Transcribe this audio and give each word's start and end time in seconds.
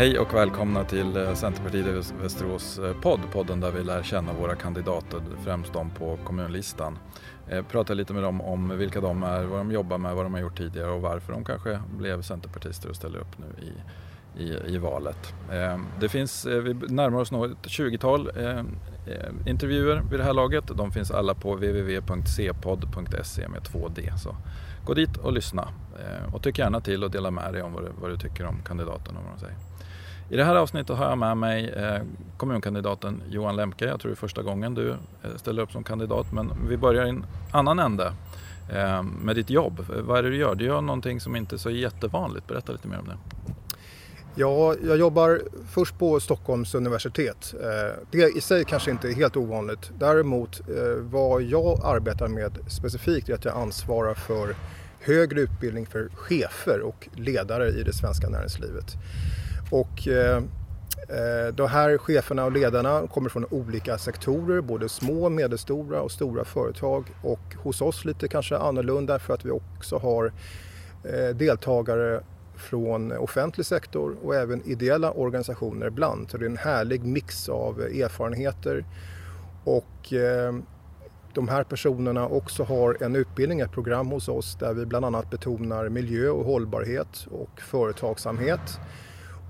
Hej 0.00 0.18
och 0.18 0.34
välkomna 0.34 0.84
till 0.84 1.16
eh, 1.16 1.34
Centerpartiet 1.34 1.86
i 1.86 2.22
Västerås 2.22 2.78
eh, 2.78 3.00
podd, 3.00 3.20
podden 3.32 3.60
där 3.60 3.70
vi 3.70 3.84
lär 3.84 4.02
känna 4.02 4.32
våra 4.32 4.54
kandidater, 4.54 5.20
främst 5.44 5.72
de 5.72 5.90
på 5.90 6.18
kommunlistan. 6.24 6.98
Prata 7.46 7.62
pratar 7.62 7.94
lite 7.94 8.12
med 8.12 8.22
dem 8.22 8.40
om 8.40 8.78
vilka 8.78 9.00
de 9.00 9.22
är, 9.22 9.44
vad 9.44 9.60
de 9.60 9.72
jobbar 9.72 9.98
med, 9.98 10.14
vad 10.14 10.24
de 10.24 10.34
har 10.34 10.40
gjort 10.40 10.58
tidigare 10.58 10.90
och 10.90 11.00
varför 11.00 11.32
de 11.32 11.44
kanske 11.44 11.80
blev 11.98 12.22
centerpartister 12.22 12.88
och 12.88 12.96
ställer 12.96 13.18
upp 13.18 13.38
nu 13.38 13.46
i, 13.66 13.72
i, 14.42 14.74
i 14.74 14.78
valet. 14.78 15.34
Det 16.00 16.08
finns, 16.08 16.46
vi 16.46 16.74
närmar 16.74 17.20
oss 17.20 17.32
något 17.32 17.66
20-tal 17.66 18.30
intervjuer 19.46 20.02
vid 20.10 20.20
det 20.20 20.24
här 20.24 20.34
laget. 20.34 20.64
De 20.66 20.92
finns 20.92 21.10
alla 21.10 21.34
på 21.34 21.54
www.cpodd.se 21.54 23.48
med 23.48 23.60
2D. 23.62 24.16
Så 24.16 24.36
gå 24.84 24.94
dit 24.94 25.16
och 25.16 25.32
lyssna 25.32 25.68
och 26.32 26.42
tyck 26.42 26.58
gärna 26.58 26.80
till 26.80 27.04
och 27.04 27.10
dela 27.10 27.30
med 27.30 27.52
dig 27.52 27.62
om 27.62 27.72
vad 27.72 27.82
du, 27.82 27.88
vad 28.00 28.10
du 28.10 28.16
tycker 28.16 28.46
om 28.46 28.62
kandidaterna 28.62 29.18
och 29.18 29.24
vad 29.24 29.34
de 29.34 29.40
säger. 29.40 29.56
I 30.30 30.36
det 30.36 30.44
här 30.44 30.54
avsnittet 30.54 30.96
har 30.96 31.08
jag 31.08 31.18
med 31.18 31.36
mig 31.36 31.68
eh, 31.68 32.02
kommunkandidaten 32.36 33.22
Johan 33.30 33.56
Lemke. 33.56 33.84
Jag 33.84 34.00
tror 34.00 34.10
det 34.10 34.14
är 34.14 34.16
första 34.16 34.42
gången 34.42 34.74
du 34.74 34.90
eh, 34.90 34.96
ställer 35.36 35.62
upp 35.62 35.72
som 35.72 35.84
kandidat 35.84 36.32
men 36.32 36.52
vi 36.68 36.76
börjar 36.76 37.06
i 37.06 37.08
en 37.08 37.26
annan 37.52 37.78
ände 37.78 38.12
eh, 38.72 39.02
med 39.02 39.36
ditt 39.36 39.50
jobb. 39.50 39.84
Vad 39.88 40.18
är 40.18 40.22
det 40.22 40.30
du 40.30 40.36
gör? 40.36 40.54
Du 40.54 40.64
gör 40.64 40.80
någonting 40.80 41.20
som 41.20 41.36
inte 41.36 41.56
är 41.56 41.58
så 41.58 41.70
jättevanligt. 41.70 42.46
Berätta 42.46 42.72
lite 42.72 42.88
mer 42.88 42.98
om 42.98 43.06
det. 43.06 43.16
Ja, 44.34 44.74
jag 44.86 44.98
jobbar 44.98 45.40
först 45.70 45.98
på 45.98 46.20
Stockholms 46.20 46.74
universitet. 46.74 47.54
Det 48.10 48.36
i 48.36 48.40
sig 48.40 48.64
kanske 48.64 48.90
inte 48.90 49.08
är 49.08 49.14
helt 49.14 49.36
ovanligt. 49.36 49.90
Däremot 49.98 50.60
vad 51.00 51.42
jag 51.42 51.80
arbetar 51.84 52.28
med 52.28 52.58
specifikt 52.68 53.28
är 53.28 53.34
att 53.34 53.44
jag 53.44 53.56
ansvarar 53.56 54.14
för 54.14 54.54
högre 55.00 55.40
utbildning 55.40 55.86
för 55.86 56.08
chefer 56.14 56.80
och 56.80 57.08
ledare 57.14 57.68
i 57.68 57.82
det 57.82 57.92
svenska 57.92 58.28
näringslivet. 58.28 58.96
Och 59.70 60.08
eh, 60.08 60.36
eh, 61.08 61.54
de 61.54 61.68
här 61.68 61.98
cheferna 61.98 62.44
och 62.44 62.52
ledarna 62.52 63.06
kommer 63.06 63.28
från 63.28 63.44
olika 63.44 63.98
sektorer, 63.98 64.60
både 64.60 64.88
små, 64.88 65.28
medelstora 65.28 66.00
och 66.00 66.10
stora 66.10 66.44
företag. 66.44 67.04
Och 67.22 67.54
hos 67.62 67.80
oss 67.80 68.04
lite 68.04 68.28
kanske 68.28 68.56
annorlunda 68.56 69.18
för 69.18 69.34
att 69.34 69.44
vi 69.44 69.50
också 69.50 69.98
har 69.98 70.32
eh, 71.04 71.36
deltagare 71.36 72.20
från 72.56 73.12
offentlig 73.12 73.66
sektor 73.66 74.16
och 74.22 74.34
även 74.34 74.62
ideella 74.68 75.10
organisationer 75.10 75.86
ibland. 75.86 76.30
Så 76.30 76.38
det 76.38 76.44
är 76.44 76.50
en 76.50 76.56
härlig 76.56 77.04
mix 77.04 77.48
av 77.48 77.80
erfarenheter. 77.80 78.84
Och 79.64 80.12
eh, 80.12 80.54
de 81.34 81.48
här 81.48 81.64
personerna 81.64 82.26
också 82.26 82.64
har 82.64 82.96
en 83.00 83.16
utbildning, 83.16 83.60
ett 83.60 83.72
program 83.72 84.10
hos 84.10 84.28
oss 84.28 84.56
där 84.60 84.74
vi 84.74 84.86
bland 84.86 85.04
annat 85.04 85.30
betonar 85.30 85.88
miljö 85.88 86.28
och 86.28 86.44
hållbarhet 86.44 87.26
och 87.30 87.60
företagsamhet. 87.60 88.80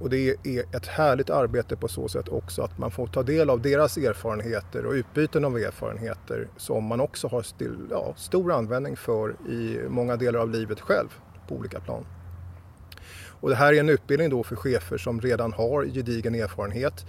Och 0.01 0.11
det 0.11 0.37
är 0.45 0.77
ett 0.77 0.87
härligt 0.87 1.31
arbete 1.31 1.77
på 1.77 1.89
så 1.89 2.09
sätt 2.09 2.29
också 2.29 2.63
att 2.63 2.79
man 2.79 2.91
får 2.91 3.07
ta 3.07 3.23
del 3.23 3.51
av 3.51 3.63
deras 3.63 3.97
erfarenheter 3.97 4.87
och 4.87 4.93
utbyten 4.93 5.45
av 5.45 5.59
erfarenheter 5.59 6.49
som 6.57 6.85
man 6.85 7.01
också 7.01 7.29
har 7.29 7.43
still, 7.43 7.77
ja, 7.91 8.15
stor 8.17 8.53
användning 8.53 8.97
för 8.97 9.31
i 9.49 9.81
många 9.89 10.17
delar 10.17 10.41
av 10.41 10.51
livet 10.51 10.81
själv 10.81 11.09
på 11.49 11.55
olika 11.55 11.81
plan. 11.81 12.07
Och 13.41 13.49
det 13.49 13.55
här 13.55 13.73
är 13.73 13.81
en 13.81 13.89
utbildning 13.89 14.31
då 14.31 14.43
för 14.43 14.57
chefer 14.57 14.99
som 14.99 15.21
redan 15.21 15.53
har 15.53 15.85
gedigen 15.85 16.35
erfarenhet 16.35 17.07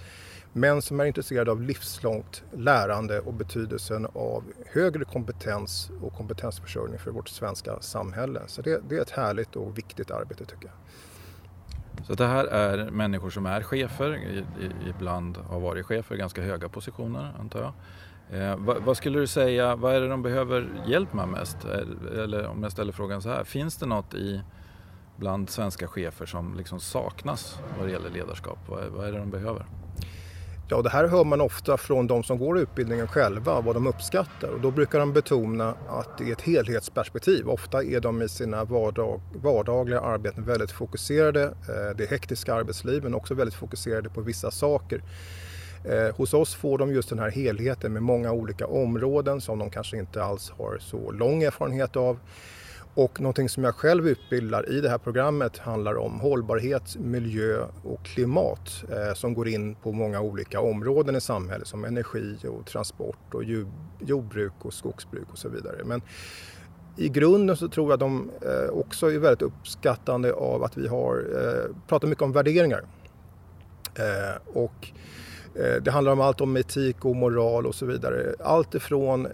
men 0.53 0.81
som 0.81 1.00
är 1.00 1.06
intresserade 1.06 1.52
av 1.52 1.62
livslångt 1.62 2.44
lärande 2.53 3.19
och 3.19 3.34
betydelsen 3.34 4.06
av 4.14 4.44
högre 4.66 5.06
kompetens 5.06 5.92
och 6.02 6.14
kompetensförsörjning 6.14 7.00
för 7.00 7.12
vårt 7.12 7.30
svenska 7.30 7.80
samhälle. 7.80 8.42
Så 8.47 8.62
det, 8.62 8.81
det 8.89 8.97
är 8.97 9.02
ett 9.02 9.09
härligt 9.09 9.56
och 9.56 9.78
viktigt 9.78 10.12
arbete 10.12 10.45
tycker 10.45 10.66
jag. 10.66 10.73
Så 12.04 12.14
det 12.14 12.28
här 12.28 12.46
är 12.46 12.92
människor 12.92 13.30
som 13.30 13.46
är 13.46 13.62
chefer, 13.62 14.44
ibland 14.90 15.38
har 15.38 15.59
varit 15.59 15.86
chefer, 15.86 16.16
ganska 16.16 16.42
höga 16.42 16.70
positioner 16.70 17.34
antar 17.40 17.59
jag. 17.59 17.74
Eh, 18.31 18.56
vad, 18.58 18.84
vad, 18.84 18.98
skulle 18.98 19.20
du 19.20 19.28
säga, 19.28 19.75
vad 19.75 19.96
är 19.96 20.02
det 20.02 20.08
de 20.08 20.24
behöver 20.24 20.70
hjälp 20.88 21.14
med 21.14 21.28
mest? 21.28 21.58
Eller 22.14 22.48
om 22.48 22.64
jag 22.64 22.72
ställer 22.72 22.92
frågan 22.92 23.22
så 23.22 23.30
här, 23.30 23.44
finns 23.44 23.78
det 23.78 23.86
något 23.86 24.14
i 24.14 24.42
bland 25.16 25.50
svenska 25.50 25.88
chefer 25.88 26.25
som 26.25 26.58
liksom 26.58 26.80
saknas 26.80 27.59
vad 27.78 27.88
det 27.88 27.92
gäller 27.92 28.09
ledarskap? 28.09 28.59
Vad, 28.70 28.84
vad 28.88 29.08
är 29.08 29.12
det 29.12 29.18
de 29.18 29.30
behöver? 29.30 29.66
Ja, 30.74 30.82
det 30.82 30.90
här 30.90 31.08
hör 31.08 31.24
man 31.24 31.42
ofta 31.42 31.78
från 31.78 32.08
de 32.08 32.24
som 32.24 32.38
går 32.38 32.59
utbildningen 32.59 33.08
själva, 33.08 33.62
vad 33.62 33.76
de 33.76 33.88
uppskattar. 33.88 34.48
Och 34.48 34.62
då 34.62 34.72
brukar 34.72 35.00
de 35.00 35.14
betona 35.14 35.76
att 35.90 36.18
det 36.18 36.24
är 36.24 36.32
ett 36.32 36.42
helhetsperspektiv. 36.42 37.50
Ofta 37.50 37.84
är 37.84 38.00
de 38.00 38.22
i 38.22 38.30
sina 38.30 38.64
vardag, 38.64 39.22
vardagliga 39.44 40.02
arbeten 40.02 40.46
väldigt 40.46 40.72
fokuserade. 40.72 41.44
Eh, 41.44 41.98
det 41.98 42.04
är 42.04 42.08
hektiska 42.08 42.54
arbetsliv, 42.54 43.04
men 43.04 43.14
också 43.16 43.34
väldigt 43.34 43.56
fokuserade 43.56 44.10
på 44.10 44.22
vissa 44.22 44.52
saker. 44.52 45.04
Eh, 45.86 46.16
hos 46.16 46.34
oss 46.34 46.56
får 46.56 46.78
de 46.78 46.94
just 46.94 47.10
den 47.10 47.20
här 47.20 47.31
helheten 47.31 47.94
med 47.94 48.04
många 48.04 48.31
olika 48.31 48.68
områden 48.68 49.42
som 49.42 49.60
de 49.60 49.70
kanske 49.70 49.98
inte 49.98 50.24
alls 50.24 50.52
har 50.58 50.78
så 50.80 51.12
lång 51.12 51.44
erfarenhet 51.44 51.96
av. 51.96 52.20
Och 52.96 53.22
någonting 53.22 53.50
som 53.50 53.63
jag 53.63 53.75
själv 53.75 54.07
utbildar 54.07 54.69
i 54.69 54.81
det 54.81 54.90
här 54.90 54.97
programmet 54.97 55.57
handlar 55.57 55.97
om 55.97 56.19
hållbarhet, 56.19 56.96
miljö 56.96 57.66
och 57.84 58.06
klimat 58.06 58.84
eh, 58.90 59.13
som 59.13 59.34
går 59.34 59.47
in 59.47 59.75
på 59.75 59.91
många 59.91 60.22
olika 60.22 60.62
områden 60.62 61.16
i 61.16 61.22
samhället 61.22 61.68
som 61.68 61.85
energi 61.85 62.38
och 62.47 62.66
transport 62.66 63.34
och 63.34 63.44
jordbruk 64.00 64.53
och 64.62 64.74
skogsbruk 64.74 65.28
och 65.31 65.38
så 65.38 65.50
vidare. 65.50 65.84
Men 65.85 66.01
i 66.97 67.09
grunden 67.09 67.57
så 67.57 67.68
tror 67.68 67.91
jag 67.91 68.00
de 68.00 68.31
eh, 68.41 68.69
också 68.69 69.12
är 69.12 69.19
väldigt 69.19 69.41
uppskattande 69.41 70.34
av 70.34 70.63
att 70.63 70.78
vi 70.78 70.88
har 70.88 71.18
eh, 71.18 71.75
pratat 71.88 72.09
mycket 72.09 72.24
om 72.24 72.31
värderingar. 72.31 72.84
Eh, 73.96 74.41
och 74.53 74.91
Eh, 75.56 75.81
det 75.81 75.91
handlar 75.91 76.12
om 76.12 76.22
allt 76.22 76.41
om 76.41 76.57
etik 76.57 77.06
och 77.06 77.16
moral 77.16 77.66
och 77.66 77.75
så 77.75 77.85
vidare. 77.85 78.35
Allt 78.39 78.75
ifrån 78.75 79.25
eh, 79.25 79.31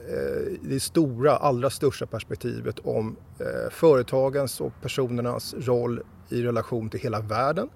det 0.61 0.79
stora, 0.79 1.38
allra 1.38 1.69
största 1.69 2.05
perspektivet 2.05 2.79
om 2.79 3.16
eh, 3.39 3.72
företagens 3.72 4.61
och 4.61 4.73
personernas 4.81 5.55
roll 5.57 6.01
i 6.29 6.41
relation 6.44 6.89
till 6.89 7.00
hela 7.00 7.19
världen 7.19 7.69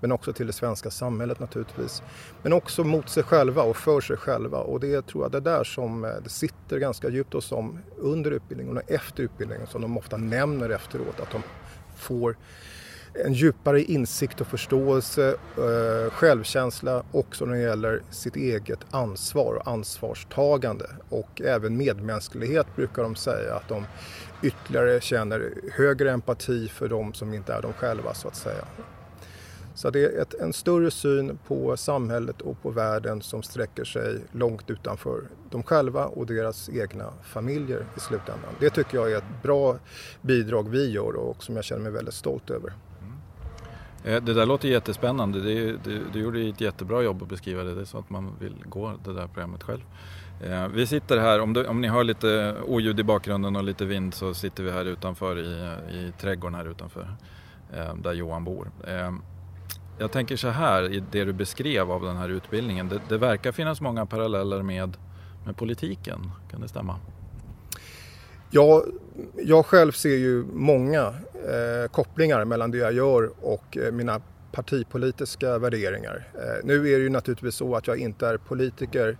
men 0.00 0.12
också 0.12 0.32
till 0.32 0.46
det 0.46 0.52
svenska 0.52 0.90
samhället 0.90 1.40
naturligtvis. 1.40 2.02
Men 2.42 2.52
också 2.52 2.84
mot 2.84 3.08
sig 3.08 3.22
själva 3.22 3.62
och 3.62 3.76
för 3.76 4.00
sig 4.00 4.16
själva 4.16 4.58
och 4.58 4.80
det 4.80 5.06
tror 5.06 5.24
jag 5.24 5.32
det 5.32 5.38
är 5.38 5.56
där 5.56 5.64
som 5.64 6.00
det 6.24 6.30
sitter 6.30 6.78
ganska 6.78 7.08
djupt 7.08 7.32
hos 7.32 7.48
dem 7.48 7.78
under 7.96 8.30
utbildningen 8.30 8.76
och 8.76 8.90
efter 8.90 9.22
utbildningen 9.22 9.66
som 9.66 9.82
de 9.82 9.98
ofta 9.98 10.16
nämner 10.16 10.70
efteråt 10.70 11.20
att 11.20 11.30
de 11.30 11.42
får 11.96 12.36
en 13.14 13.32
djupare 13.32 13.82
insikt 13.82 14.40
och 14.40 14.46
förståelse, 14.46 15.36
eh, 15.56 16.10
självkänsla 16.12 17.02
också 17.12 17.44
när 17.44 17.54
det 17.54 17.60
gäller 17.60 18.02
sitt 18.10 18.36
eget 18.36 18.78
ansvar 18.90 19.54
och 19.54 19.68
ansvarstagande. 19.68 20.86
Och 21.08 21.42
även 21.44 21.76
medmänsklighet 21.76 22.66
brukar 22.76 23.02
de 23.02 23.16
säga 23.16 23.54
att 23.54 23.68
de 23.68 23.84
ytterligare 24.42 25.00
känner 25.00 25.52
högre 25.72 26.10
empati 26.10 26.68
för 26.68 26.88
de 26.88 27.14
som 27.14 27.34
inte 27.34 27.52
är 27.52 27.62
de 27.62 27.72
själva 27.72 28.14
så 28.14 28.28
att 28.28 28.36
säga. 28.36 28.64
Så 29.74 29.90
det 29.90 30.04
är 30.04 30.22
ett, 30.22 30.34
en 30.34 30.52
större 30.52 30.90
syn 30.90 31.38
på 31.46 31.76
samhället 31.76 32.40
och 32.40 32.62
på 32.62 32.70
världen 32.70 33.22
som 33.22 33.42
sträcker 33.42 33.84
sig 33.84 34.20
långt 34.32 34.70
utanför 34.70 35.22
dem 35.50 35.62
själva 35.62 36.06
och 36.06 36.26
deras 36.26 36.68
egna 36.68 37.12
familjer 37.22 37.86
i 37.96 38.00
slutändan. 38.00 38.50
Det 38.60 38.70
tycker 38.70 38.98
jag 38.98 39.12
är 39.12 39.16
ett 39.16 39.42
bra 39.42 39.78
bidrag 40.20 40.68
vi 40.68 40.90
gör 40.90 41.16
och 41.16 41.42
som 41.42 41.56
jag 41.56 41.64
känner 41.64 41.82
mig 41.82 41.92
väldigt 41.92 42.14
stolt 42.14 42.50
över. 42.50 42.72
Eh, 44.04 44.22
det 44.22 44.34
där 44.34 44.46
låter 44.46 44.68
jättespännande. 44.68 45.40
Du, 45.40 45.78
du, 45.84 46.02
du 46.12 46.20
gjorde 46.20 46.40
ett 46.40 46.60
jättebra 46.60 47.02
jobb 47.02 47.22
att 47.22 47.28
beskriva 47.28 47.62
det. 47.62 47.74
Det 47.74 47.80
är 47.80 47.84
så 47.84 47.98
att 47.98 48.10
man 48.10 48.32
vill 48.40 48.54
gå 48.64 48.92
det 49.04 49.12
där 49.12 49.26
programmet 49.26 49.62
själv. 49.62 49.82
Eh, 50.44 50.68
vi 50.68 50.86
sitter 50.86 51.18
här, 51.18 51.40
om, 51.40 51.52
du, 51.52 51.66
om 51.66 51.80
ni 51.80 51.88
hör 51.88 52.04
lite 52.04 52.56
oljud 52.66 53.00
i 53.00 53.02
bakgrunden 53.02 53.56
och 53.56 53.64
lite 53.64 53.84
vind 53.84 54.14
så 54.14 54.34
sitter 54.34 54.62
vi 54.62 54.70
här 54.70 54.84
utanför 54.84 55.38
i, 55.38 55.74
i 55.96 56.12
trädgården 56.20 56.54
här 56.54 56.70
utanför 56.70 57.08
eh, 57.74 57.94
där 57.94 58.12
Johan 58.12 58.44
bor. 58.44 58.70
Jag 59.98 60.12
tänker 60.12 60.36
så 60.36 60.48
här 60.48 60.92
i 60.92 61.02
det 61.10 61.24
du 61.24 61.32
beskrev 61.32 61.90
av 61.90 62.02
den 62.02 62.16
här 62.16 62.28
utbildningen. 62.28 62.88
Det, 62.88 63.00
det 63.08 63.18
verkar 63.18 63.52
finnas 63.52 63.80
många 63.80 64.06
paralleller 64.06 64.62
med, 64.62 64.96
med 65.44 65.56
politiken. 65.56 66.30
Kan 66.50 66.60
det 66.60 66.68
stämma? 66.68 66.96
Ja, 68.52 68.84
jag 69.36 69.66
själv 69.66 69.92
ser 69.92 70.16
ju 70.16 70.44
många 70.52 71.14
eh, 71.48 71.90
kopplingar 71.90 72.44
mellan 72.44 72.70
det 72.70 72.78
jag 72.78 72.92
gör 72.92 73.30
och 73.40 73.76
eh, 73.76 73.92
mina 73.92 74.20
partipolitiska 74.52 75.58
värderingar. 75.58 76.28
Eh, 76.34 76.64
nu 76.64 76.74
är 76.74 76.98
det 76.98 77.02
ju 77.02 77.08
naturligtvis 77.08 77.54
så 77.54 77.76
att 77.76 77.86
jag 77.86 77.98
inte 77.98 78.26
är 78.26 78.36
politiker 78.36 79.18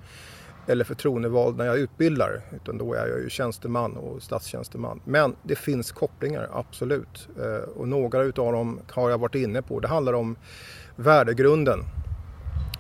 eller 0.67 0.85
förtroendevald 0.85 1.57
när 1.57 1.67
jag 1.67 1.79
utbildar 1.79 2.41
utan 2.57 2.79
då 2.79 2.95
är 2.95 3.07
jag 3.07 3.21
ju 3.21 3.31
tjänsteman 3.31 3.97
och 3.97 4.23
statstjänsteman. 4.23 5.01
Men 5.05 5.37
det 5.43 5.57
finns 5.57 5.93
kopplingar, 5.93 6.49
absolut. 6.53 7.29
Eh, 7.41 7.69
och 7.69 7.89
några 7.89 8.23
utav 8.23 8.53
dem 8.53 8.81
har 8.91 9.11
jag 9.11 9.19
varit 9.19 9.35
inne 9.35 9.63
på. 9.63 9.81
Det 9.81 9.89
handlar 9.89 10.13
om 10.13 10.37
värdegrunden 10.97 11.85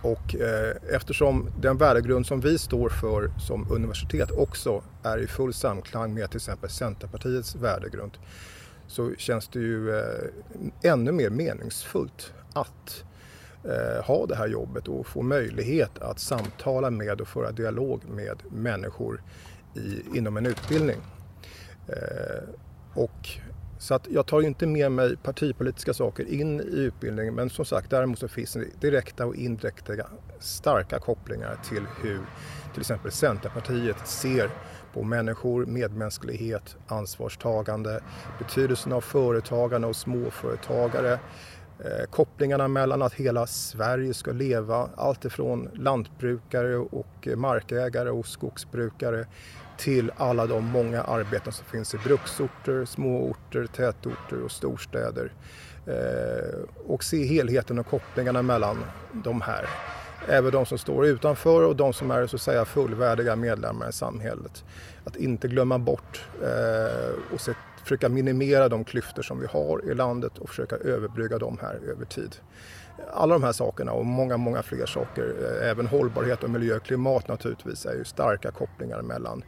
och 0.02 0.35
eh, 0.35 0.76
eftersom 0.94 1.50
den 1.61 1.76
värdegrund 1.76 2.26
som 2.26 2.41
vi 2.41 2.58
står 2.58 2.88
för 2.88 3.31
som 3.38 3.67
universitet 3.70 4.31
också 4.31 4.82
är 5.02 5.19
i 5.19 5.26
full 5.26 5.55
samklang 5.55 6.14
med 6.14 6.31
till 6.31 6.37
exempel 6.37 6.70
Centerpartiets 6.70 7.55
värdegrund 7.55 8.19
så 8.87 9.14
känns 9.14 9.49
det 9.49 9.58
ju 9.58 9.99
eh, 9.99 10.31
ännu 10.82 11.12
mer 11.12 11.31
meningsfullt 11.31 12.32
att 12.52 13.05
eh, 13.64 14.05
ha 14.05 14.26
det 14.26 14.37
här 14.37 14.49
jobbet 14.49 14.88
och 14.88 15.06
få 15.06 15.23
möjlighet 15.23 15.99
att 15.99 16.19
samtala 16.19 16.91
med 16.91 17.20
och 17.20 17.29
föra 17.29 17.53
dialog 17.53 18.03
med 18.08 18.43
människor 18.50 19.23
i, 19.75 20.19
inom 20.19 20.37
en 20.37 20.46
utbildning. 20.46 20.99
Eh, 21.88 22.49
och 22.94 23.29
så 23.81 23.94
att 23.94 24.09
jag 24.11 24.27
tar 24.27 24.41
ju 24.41 24.47
inte 24.47 24.67
med 24.67 24.93
mig 24.93 25.17
partipolitiska 25.17 25.94
saker 25.94 26.25
in 26.25 26.61
i 26.61 26.77
utbildningen 26.77 27.35
men 27.35 27.50
som 27.50 27.65
sagt 27.65 27.91
däremot 27.91 28.19
så 28.19 28.29
finns 28.29 28.53
det 28.53 28.81
direkta 28.81 29.27
och 29.27 29.35
indirekta 29.35 29.93
starka 30.38 30.99
kopplingar 30.99 31.59
till 31.69 31.82
hur 32.03 32.21
till 32.73 32.81
exempel 32.81 33.11
Centerpartiet 33.11 34.06
ser 34.09 34.50
på 34.93 35.03
människor, 35.03 35.67
medmänsklighet, 35.67 36.77
ansvarstagande, 36.87 38.00
betydelsen 38.38 38.93
av 38.93 39.00
företagande 39.00 39.88
och 39.88 39.97
småföretagare, 39.97 41.12
eh, 41.79 42.11
kopplingarna 42.11 42.69
mellan 42.69 43.03
att 43.03 43.15
hela 43.15 43.47
Sverige 43.47 44.15
ska 44.15 44.32
leva, 44.32 44.88
allt 44.97 45.25
ifrån 45.25 45.69
lantbrukare 45.75 46.77
och 46.77 47.29
markägare 47.37 48.11
och 48.11 48.27
skogsbrukare 48.27 49.27
till 49.81 50.12
alla 50.17 50.47
de 50.47 50.65
många 50.65 51.03
arbeten 51.03 51.53
som 51.53 51.65
finns 51.67 51.94
i 51.94 51.99
bruksorter, 51.99 52.85
småorter, 52.85 53.67
tätorter 53.67 54.43
och 54.44 54.50
storstäder. 54.50 55.32
Eh, 55.87 56.59
och 56.87 57.05
se 57.05 57.25
helheten 57.25 57.79
och 57.79 57.87
kopplingarna 57.87 58.43
mellan 58.43 58.85
de 59.12 59.41
här. 59.41 59.67
Även 60.29 60.53
de 60.53 60.67
som 60.67 60.79
står 60.79 61.06
utanför 61.06 61.62
och 61.62 61.77
de 61.77 61.93
som 61.93 62.11
är 62.11 62.27
så 62.27 62.37
att 62.37 62.43
säga 62.43 62.65
fullvärdiga 62.65 63.37
medlemmar 63.37 63.88
i 63.88 63.93
samhället. 63.93 64.65
Att 65.05 65.17
inte 65.17 65.49
glömma 65.49 65.79
bort 65.79 66.25
eh, 66.43 67.35
och 67.35 67.41
se, 67.41 67.53
försöka 67.82 68.09
minimera 68.09 68.69
de 68.69 68.85
klyftor 68.85 69.23
som 69.23 69.41
vi 69.41 69.47
har 69.47 69.91
i 69.91 69.94
landet 69.94 70.38
och 70.38 70.49
försöka 70.49 70.77
överbrygga 70.77 71.38
dem 71.38 71.59
här 71.62 71.81
över 71.91 72.05
tid. 72.05 72.37
Alla 73.12 73.35
de 73.35 73.43
här 73.43 73.52
sakerna 73.52 73.93
och 73.93 74.06
många, 74.06 74.37
många 74.37 74.62
fler 74.62 74.87
saker, 74.87 75.35
eh, 75.62 75.70
även 75.70 75.87
hållbarhet 75.87 76.44
och 76.44 76.50
miljö 76.50 76.76
och 76.76 76.82
klimat 76.82 77.29
naturligtvis, 77.29 77.87
är 77.87 77.94
ju 77.94 78.05
starka 78.05 78.50
kopplingar 78.50 79.02
mellan 79.02 79.44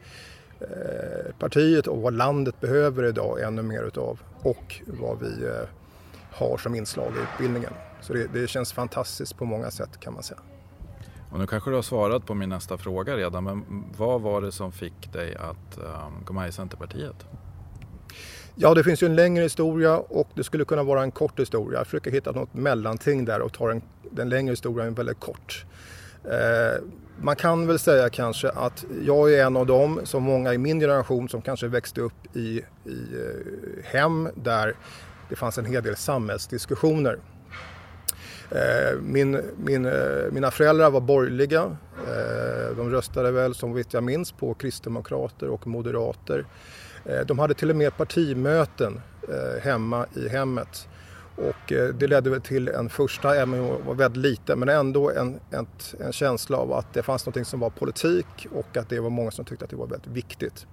eh, 0.61 1.35
partiet 1.39 1.87
och 1.87 2.03
vad 2.03 2.15
landet 2.15 2.61
behöver 2.61 3.05
idag 3.05 3.41
ännu 3.43 3.63
mer 3.63 3.83
utav 3.83 4.21
och 4.43 4.83
vad 4.87 5.19
vi 5.19 5.47
eh, 5.47 5.69
har 6.33 6.57
som 6.57 6.75
inslag 6.75 7.13
i 7.17 7.23
utbildningen. 7.23 7.73
Så 8.01 8.13
det, 8.13 8.27
det 8.33 8.47
känns 8.49 8.73
fantastiskt 8.73 9.37
på 9.37 9.45
många 9.45 9.71
sätt 9.71 10.01
kan 10.01 10.15
man 10.15 10.23
säga. 10.23 10.41
Och 11.33 11.39
nu 11.39 11.47
kanske 11.47 11.71
du 11.71 11.75
har 11.75 11.83
svarat 11.83 12.27
på 12.27 12.35
min 12.35 12.49
nästa 12.49 12.79
fråga 12.79 13.17
redan, 13.17 13.45
men 13.45 13.85
vad 13.97 14.21
var 14.21 14.41
det 14.41 14.53
som 14.53 14.73
fick 14.73 15.13
dig 15.13 15.35
att 15.35 15.79
um, 15.79 16.25
gå 16.25 16.33
med 16.33 16.49
i 16.49 16.53
Centerpartiet? 16.53 17.27
Ja, 18.55 18.75
det 18.75 18.85
finns 18.85 19.03
ju 19.03 19.07
en 19.07 19.17
längre 19.17 19.43
historia 19.43 19.97
och 19.97 20.29
det 20.35 20.45
skulle 20.45 20.65
kunna 20.65 20.83
vara 20.83 21.03
en 21.03 21.11
kort 21.11 21.41
historia. 21.41 21.79
Jag 21.79 21.87
försöker 21.87 22.11
hitta 22.11 22.33
något 22.33 22.55
mellanting 22.55 23.25
där 23.25 23.41
och 23.41 23.53
ta 23.53 23.69
den, 23.69 23.83
den 24.11 24.29
längre 24.29 24.53
historien 24.53 24.95
väldigt 24.95 25.21
kort. 25.21 25.65
Eh, 26.25 26.83
man 27.21 27.37
kan 27.37 27.67
väl 27.67 27.79
säga 27.79 28.11
kanske 28.11 28.51
att 28.51 28.85
jag 29.05 29.35
är 29.35 29.47
en 29.47 29.57
av 29.57 29.67
dem, 29.67 30.01
som 30.05 30.23
många 30.23 30.55
i 30.55 30.59
min 30.59 30.81
generation, 30.81 31.29
som 31.29 31.43
kanske 31.43 31.69
växte 31.69 32.01
upp 32.01 32.37
i, 32.37 32.41
i 32.41 32.63
eh, 32.85 33.85
hem 33.85 34.29
där 34.35 34.75
det 35.29 35.37
fanns 35.37 35.59
en 35.59 35.65
hel 35.65 35.83
del 35.83 35.97
samhällsdiskussioner. 35.97 37.19
Eh, 38.51 39.01
min, 39.01 39.43
min, 39.57 39.87
eh, 39.87 39.93
mina 40.33 40.51
föräldrar 40.51 40.91
var 40.91 41.01
borgerliga. 41.01 41.77
Eh, 42.09 42.77
de 42.77 42.91
röstade 42.91 43.31
väl 43.31 43.55
som 43.55 43.75
vet 43.75 43.93
jag 43.93 44.05
minns 44.05 44.33
på 44.33 44.55
kristdemokrater 44.55 45.49
och 45.49 45.67
moderater. 45.67 46.45
Eh, 47.05 47.21
de 47.27 47.39
hade 47.39 47.55
till 47.55 47.71
och 47.71 47.77
med 47.77 47.97
partimöten 47.97 49.01
eh, 49.29 49.63
hemma 49.63 50.07
i 50.15 50.29
hemmet. 50.29 50.89
Och 51.37 51.73
eh, 51.73 51.89
det 51.89 52.07
ledde 52.07 52.31
väl 52.31 52.41
till 52.41 52.69
en 52.69 52.89
första, 52.89 53.37
även 53.37 53.61
om 53.61 53.67
det 53.67 53.87
var 53.87 53.95
väldigt 53.95 54.23
liten, 54.23 54.59
men 54.59 54.69
ändå 54.69 55.11
en, 55.11 55.41
en, 55.51 55.67
en 56.01 56.13
känsla 56.13 56.57
av 56.57 56.73
att 56.73 56.95
det 56.95 57.03
fanns 57.03 57.27
något 57.27 57.47
som 57.47 57.61
var 57.61 57.71
politik 57.71 58.47
och 58.53 58.77
att 58.77 58.89
det 58.89 59.01
var 59.01 59.11
många 59.11 59.31
som 59.31 59.45
tyckte 59.45 59.65
att 59.65 59.71
det 59.71 59.77
var 59.77 59.87
väldigt 59.87 60.13
viktigt. 60.13 60.67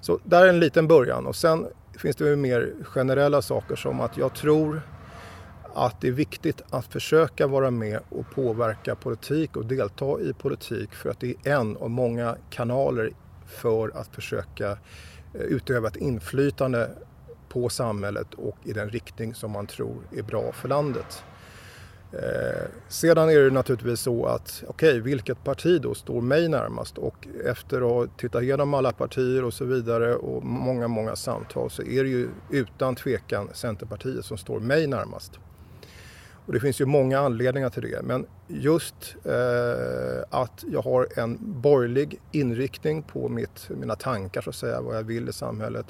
Så 0.00 0.18
där 0.24 0.44
är 0.44 0.48
en 0.48 0.60
liten 0.60 0.88
början 0.88 1.26
och 1.26 1.36
sen 1.36 1.66
finns 1.98 2.16
det 2.16 2.36
mer 2.36 2.72
generella 2.82 3.42
saker 3.42 3.76
som 3.76 4.00
att 4.00 4.16
jag 4.16 4.34
tror 4.34 4.82
att 5.74 6.00
det 6.00 6.08
är 6.08 6.12
viktigt 6.12 6.62
att 6.70 6.86
försöka 6.86 7.46
vara 7.46 7.70
med 7.70 8.00
och 8.08 8.30
påverka 8.34 8.94
politik 8.94 9.56
och 9.56 9.66
delta 9.66 10.20
i 10.20 10.32
politik 10.32 10.94
för 10.94 11.10
att 11.10 11.20
det 11.20 11.34
är 11.44 11.54
en 11.54 11.76
av 11.76 11.90
många 11.90 12.36
kanaler 12.50 13.10
för 13.46 13.90
att 13.94 14.14
försöka 14.14 14.78
Eh, 15.38 15.44
utöva 15.44 15.88
ett 15.88 15.96
inflytande 15.96 16.90
på 17.48 17.68
samhället 17.68 18.34
och 18.34 18.56
i 18.64 18.72
den 18.72 18.90
riktning 18.90 19.34
som 19.34 19.50
man 19.50 19.66
tror 19.66 19.96
är 20.16 20.22
bra 20.22 20.52
för 20.52 20.68
landet. 20.68 21.24
Eh, 22.12 22.68
sedan 22.88 23.30
är 23.30 23.40
det 23.40 23.50
naturligtvis 23.50 24.00
så 24.00 24.26
att, 24.26 24.64
okej, 24.68 24.88
okay, 24.88 25.00
vilket 25.00 25.44
parti 25.44 25.80
då 25.82 25.94
står 25.94 26.20
mig 26.20 26.48
närmast? 26.48 26.98
Och 26.98 27.28
efter 27.44 27.76
att 27.76 27.82
ha 27.82 28.06
tittat 28.16 28.42
igenom 28.42 28.74
alla 28.74 28.92
partier 28.92 29.44
och 29.44 29.54
så 29.54 29.64
vidare 29.64 30.14
och 30.14 30.44
många, 30.44 30.88
många 30.88 31.16
samtal 31.16 31.70
så 31.70 31.82
är 31.82 32.04
det 32.04 32.10
ju 32.10 32.28
utan 32.50 32.96
tvekan 32.96 33.48
Centerpartiet 33.52 34.24
som 34.24 34.38
står 34.38 34.60
mig 34.60 34.86
närmast. 34.86 35.38
Och 36.48 36.54
det 36.54 36.60
finns 36.60 36.80
ju 36.80 36.86
många 36.86 37.18
anledningar 37.18 37.70
till 37.70 37.82
det. 37.82 38.02
Men 38.02 38.26
just 38.46 39.16
eh, 39.24 40.22
att 40.30 40.64
jag 40.72 40.82
har 40.82 41.08
en 41.16 41.38
borgerlig 41.40 42.20
inriktning 42.32 43.02
på 43.02 43.28
mitt, 43.28 43.68
mina 43.68 43.96
tankar, 43.96 44.40
så 44.40 44.50
att 44.50 44.56
säga, 44.56 44.80
vad 44.80 44.96
jag 44.96 45.02
vill 45.02 45.28
i 45.28 45.32
samhället. 45.32 45.86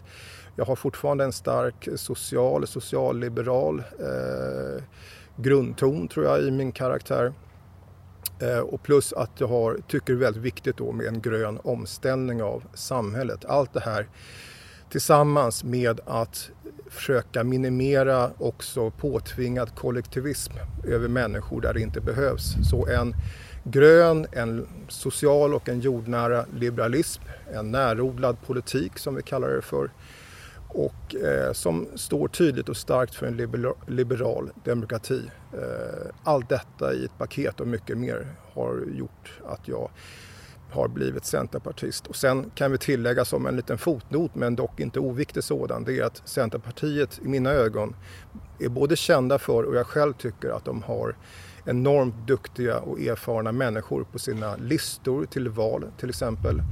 Jag 0.56 0.64
har 0.64 0.76
fortfarande 0.76 1.24
en 1.24 1.32
stark 1.32 1.88
social, 1.96 2.66
socialliberal 2.66 3.78
eh, 3.78 4.82
grundton, 5.36 6.08
tror 6.08 6.26
jag, 6.26 6.42
i 6.42 6.50
min 6.50 6.72
karaktär. 6.72 7.32
Eh, 8.40 8.58
och 8.58 8.82
plus 8.82 9.12
att 9.12 9.30
jag 9.38 9.48
har, 9.48 9.78
tycker 9.88 10.12
det 10.12 10.18
är 10.18 10.20
väldigt 10.20 10.42
viktigt 10.42 10.76
då 10.76 10.92
med 10.92 11.06
en 11.06 11.20
grön 11.20 11.60
omställning 11.64 12.42
av 12.42 12.62
samhället. 12.74 13.44
Allt 13.44 13.72
det 13.72 13.80
här 13.80 14.06
tillsammans 14.90 15.64
med 15.64 16.00
att 16.06 16.50
försöka 16.90 17.44
minimera 17.44 18.30
också 18.38 18.90
påtvingad 18.90 19.74
kollektivism 19.74 20.52
över 20.84 21.08
människor 21.08 21.60
där 21.60 21.74
det 21.74 21.80
inte 21.80 22.00
behövs. 22.00 22.54
Så 22.70 22.86
en 22.86 23.14
grön, 23.64 24.26
en 24.32 24.66
social 24.88 25.54
och 25.54 25.68
en 25.68 25.80
jordnära 25.80 26.44
liberalism, 26.54 27.22
en 27.52 27.70
närodlad 27.70 28.36
politik 28.46 28.98
som 28.98 29.14
vi 29.14 29.22
kallar 29.22 29.48
det 29.48 29.62
för 29.62 29.90
och 30.68 31.14
eh, 31.14 31.52
som 31.52 31.86
står 31.94 32.28
tydligt 32.28 32.68
och 32.68 32.76
starkt 32.76 33.14
för 33.14 33.26
en 33.26 33.36
liberal, 33.36 33.74
liberal 33.86 34.50
demokrati. 34.64 35.22
Eh, 35.52 36.10
allt 36.24 36.48
detta 36.48 36.94
i 36.94 37.04
ett 37.04 37.18
paket 37.18 37.60
och 37.60 37.66
mycket 37.66 37.98
mer 37.98 38.26
har 38.52 38.82
gjort 38.94 39.40
att 39.46 39.68
jag 39.68 39.90
har 40.70 40.88
blivit 40.88 41.24
centerpartist. 41.24 42.06
Och 42.06 42.16
sen 42.16 42.50
kan 42.54 42.72
vi 42.72 42.78
tillägga 42.78 43.24
som 43.24 43.46
en 43.46 43.56
liten 43.56 43.78
fotnot, 43.78 44.34
men 44.34 44.56
dock 44.56 44.80
inte 44.80 45.00
oviktig 45.00 45.44
sådan, 45.44 45.84
det 45.84 45.98
är 45.98 46.04
att 46.04 46.22
Centerpartiet 46.24 47.20
i 47.24 47.28
mina 47.28 47.50
ögon 47.50 47.94
är 48.58 48.68
både 48.68 48.96
kända 48.96 49.38
för 49.38 49.62
och 49.62 49.76
jag 49.76 49.86
själv 49.86 50.12
tycker 50.12 50.50
att 50.50 50.64
de 50.64 50.82
har 50.82 51.16
enormt 51.64 52.14
duktiga 52.26 52.78
och 52.78 53.00
erfarna 53.00 53.52
människor 53.52 54.04
på 54.12 54.18
sina 54.18 54.56
listor 54.56 55.24
till 55.24 55.48
val 55.48 55.84
till 55.98 56.08
exempel. 56.08 56.62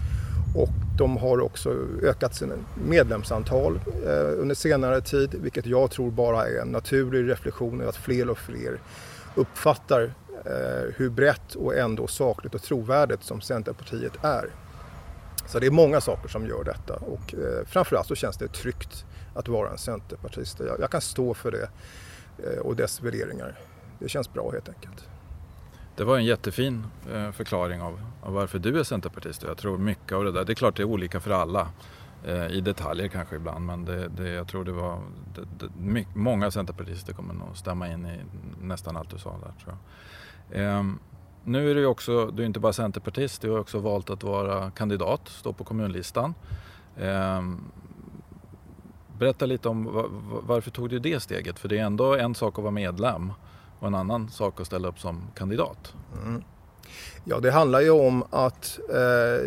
Och 0.57 0.69
de 0.99 1.17
har 1.17 1.41
också 1.41 1.77
ökat 2.03 2.35
sina 2.35 2.55
medlemsantal 2.89 3.81
eh, 4.07 4.41
under 4.41 4.55
senare 4.55 5.01
tid, 5.01 5.35
vilket 5.43 5.67
jag 5.67 5.91
tror 5.91 6.11
bara 6.11 6.49
är 6.49 6.61
en 6.61 6.69
naturlig 6.69 7.31
reflektion 7.31 7.89
att 7.89 7.97
fler 7.97 8.31
och 8.31 8.39
fler 8.39 8.81
uppfattar 9.35 10.15
Eh, 10.47 10.95
hur 10.97 11.11
brett 11.11 11.55
och 11.55 11.77
ändå 11.77 12.07
sakligt 12.07 12.55
och 12.55 12.63
trovärdigt 12.63 13.23
som 13.23 13.41
Centerpartiet 13.41 14.25
är. 14.25 14.51
Så 15.47 15.59
det 15.59 15.67
är 15.67 15.71
många 15.71 16.01
saker 16.01 16.29
som 16.29 16.47
gör 16.47 16.65
detta 16.65 16.95
och 16.95 17.35
eh, 17.35 17.67
framförallt 17.67 18.07
så 18.07 18.15
känns 18.15 18.37
det 18.37 18.49
tryggt 18.49 19.05
att 19.35 19.49
vara 19.49 19.71
en 19.71 19.79
centerpartist. 19.79 20.61
Jag, 20.61 20.81
jag 20.81 20.91
kan 20.91 21.01
stå 21.01 21.35
för 21.35 21.51
det 21.51 21.69
eh, 22.45 22.59
och 22.59 22.77
dess 22.77 23.03
värderingar. 23.03 23.59
Det 23.99 24.09
känns 24.09 24.33
bra 24.33 24.51
helt 24.51 24.69
enkelt. 24.69 25.09
Det 25.97 26.05
var 26.05 26.17
en 26.17 26.25
jättefin 26.25 26.87
eh, 27.13 27.31
förklaring 27.33 27.83
av, 27.83 28.01
av, 28.23 28.33
varför 28.33 28.59
du 28.59 28.79
är 28.79 28.83
centerpartist 28.83 29.43
jag 29.43 29.57
tror 29.57 29.79
mycket 29.79 30.13
av 30.13 30.25
det 30.25 30.33
där, 30.33 30.45
det 30.45 30.53
är 30.53 30.55
klart 30.55 30.77
det 30.77 30.83
är 30.83 30.85
olika 30.85 31.21
för 31.21 31.31
alla 31.31 31.69
eh, 32.25 32.47
i 32.47 32.61
detaljer 32.61 33.09
kanske 33.09 33.37
ibland 33.37 33.67
men 33.67 33.85
det, 33.85 34.09
det, 34.09 34.29
jag 34.29 34.49
tror 34.49 34.65
det 34.65 34.73
var 34.73 35.01
det, 35.35 35.41
det, 35.59 35.73
mycket, 35.79 36.15
många 36.15 36.51
centerpartister 36.51 37.13
kommer 37.13 37.35
nog 37.35 37.57
stämma 37.57 37.89
in 37.89 38.07
i 38.07 38.21
nästan 38.61 38.97
allt 38.97 39.11
du 39.11 39.19
sa 39.19 39.31
där 39.31 39.39
tror 39.39 39.53
jag. 39.67 39.79
Ehm, 40.53 40.99
nu 41.45 41.71
är 41.71 41.75
du 41.75 41.87
också, 41.87 42.27
du 42.27 42.43
är 42.43 42.47
inte 42.47 42.61
bara 42.61 42.73
centerpartist, 42.73 43.43
du 43.43 43.51
har 43.51 43.59
också 43.59 43.79
valt 43.79 44.11
att 44.11 44.23
vara 44.23 44.71
kandidat, 44.71 45.29
stå 45.29 45.53
på 45.53 45.65
kommunlistan. 45.65 46.35
Ehm, 47.01 47.61
berätta 49.19 49.47
lite 49.47 49.69
om 49.69 49.89
varför 50.47 50.71
tog 50.71 50.91
du 50.91 50.99
det 50.99 51.21
steget? 51.21 51.59
För 51.59 51.69
det 51.69 51.79
är 51.79 51.85
ändå 51.85 52.15
en 52.15 52.35
sak 52.35 52.59
att 52.59 52.63
vara 52.63 52.71
medlem 52.73 53.33
och 53.81 53.87
en 53.87 53.95
annan 53.95 54.31
sak 54.31 54.61
att 54.61 54.67
ställa 54.67 54.89
upp 54.89 54.99
som 54.99 55.23
kandidat. 55.35 55.95
Mm. 56.23 56.43
Ja, 57.25 57.41
det 57.41 57.51
handlar 57.51 57.81
ju 57.81 57.91
om 57.91 58.25
att 58.31 58.79
eh, 58.91 59.47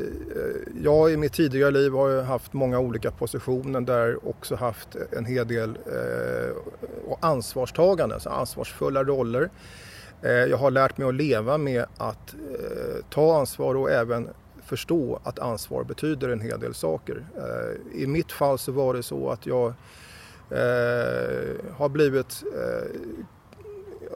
jag 0.84 1.12
i 1.12 1.18
mitt 1.18 1.34
tidigare 1.34 1.72
liv 1.72 1.92
har 1.92 2.22
haft 2.22 2.54
många 2.54 2.80
olika 2.80 3.12
positioner 3.12 3.82
där 3.82 4.30
också 4.30 4.56
haft 4.56 4.96
en 5.12 5.26
hel 5.26 5.48
del 5.48 5.70
eh, 5.70 6.56
ansvarstagande, 7.20 8.16
alltså 8.16 8.30
ansvarsfulla 8.30 9.04
roller. 9.04 9.50
Eh, 10.22 10.32
jag 10.32 10.58
har 10.58 10.72
lärt 10.72 10.98
mig 10.98 11.08
att 11.08 11.16
leva 11.16 11.58
med 11.58 11.86
att 11.98 12.34
eh, 12.34 13.06
ta 13.10 13.40
ansvar 13.40 13.76
och 13.76 13.92
även 13.92 14.30
förstå 14.64 15.20
att 15.24 15.40
ansvar 15.40 15.84
betyder 15.84 16.30
en 16.30 16.42
hel 16.42 16.60
del 16.60 16.74
saker. 16.74 17.26
Eh, 17.38 18.02
I 18.02 18.08
mitt 18.08 18.32
fall 18.32 18.60
så 18.60 18.72
var 18.72 18.94
det 18.94 19.04
så 19.04 19.30
att 19.30 19.46
jag 19.46 19.74
har 21.72 21.90
blivit 21.90 22.44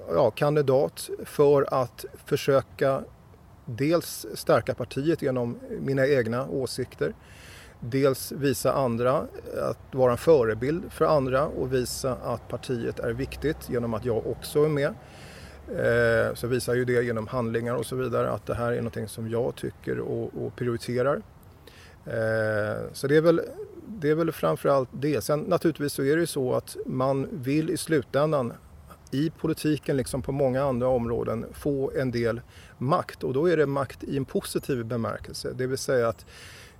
ja, 0.09 0.31
kandidat 0.31 1.09
för 1.25 1.73
att 1.73 2.05
försöka 2.25 3.03
dels 3.65 4.25
stärka 4.33 4.73
partiet 4.73 5.21
genom 5.21 5.59
mina 5.79 6.07
egna 6.07 6.47
åsikter 6.47 7.13
dels 7.79 8.31
visa 8.31 8.73
andra, 8.73 9.27
att 9.69 9.79
vara 9.91 10.11
en 10.11 10.17
förebild 10.17 10.91
för 10.91 11.05
andra 11.05 11.45
och 11.45 11.73
visa 11.73 12.17
att 12.23 12.47
partiet 12.47 12.99
är 12.99 13.13
viktigt 13.13 13.69
genom 13.69 13.93
att 13.93 14.05
jag 14.05 14.27
också 14.27 14.65
är 14.65 14.69
med. 14.69 14.93
Eh, 15.69 16.33
så 16.33 16.47
visar 16.47 16.73
ju 16.73 16.85
det 16.85 17.03
genom 17.03 17.27
handlingar 17.27 17.75
och 17.75 17.85
så 17.85 17.95
vidare 17.95 18.31
att 18.31 18.45
det 18.45 18.55
här 18.55 18.71
är 18.71 18.77
någonting 18.77 19.07
som 19.07 19.29
jag 19.29 19.55
tycker 19.55 19.99
och, 19.99 20.45
och 20.45 20.55
prioriterar. 20.55 21.21
Eh, 22.05 22.81
så 22.93 23.07
det 23.07 23.17
är, 23.17 23.21
väl, 23.21 23.41
det 23.87 24.09
är 24.09 24.15
väl 24.15 24.31
framförallt 24.31 24.89
det. 24.91 25.23
Sen 25.23 25.39
naturligtvis 25.39 25.93
så 25.93 26.03
är 26.03 26.15
det 26.15 26.21
ju 26.21 26.27
så 26.27 26.53
att 26.53 26.77
man 26.85 27.27
vill 27.31 27.69
i 27.69 27.77
slutändan 27.77 28.53
i 29.11 29.29
politiken 29.29 29.97
liksom 29.97 30.21
på 30.21 30.31
många 30.31 30.63
andra 30.63 30.87
områden 30.87 31.45
få 31.53 31.91
en 31.91 32.11
del 32.11 32.41
makt 32.77 33.23
och 33.23 33.33
då 33.33 33.49
är 33.49 33.57
det 33.57 33.65
makt 33.65 34.03
i 34.03 34.17
en 34.17 34.25
positiv 34.25 34.85
bemärkelse. 34.85 35.53
Det 35.55 35.67
vill 35.67 35.77
säga 35.77 36.07
att 36.07 36.25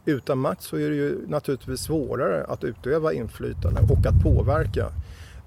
utan 0.06 0.38
makt 0.38 0.62
så 0.62 0.76
är 0.76 0.90
det 0.90 0.96
ju 0.96 1.28
naturligtvis 1.28 1.80
svårare 1.80 2.44
att 2.44 2.64
utöva 2.64 3.14
inflytande 3.14 3.82
och 3.82 4.06
att 4.06 4.24
påverka. 4.24 4.92